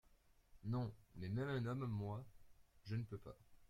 Non, 0.63 0.91
mais 1.17 1.29
même 1.29 1.49
un 1.49 1.63
homme, 1.67 1.85
moi, 1.85 2.25
je 2.85 2.95
ne 2.95 3.03
peux 3.03 3.19
pas! 3.19 3.37